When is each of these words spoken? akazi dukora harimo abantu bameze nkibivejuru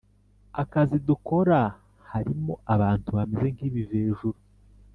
akazi 0.61 0.95
dukora 1.07 1.59
harimo 2.11 2.53
abantu 2.73 3.07
bameze 3.17 3.47
nkibivejuru 3.55 4.39